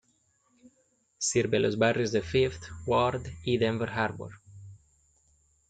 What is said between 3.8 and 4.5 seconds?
Harbor.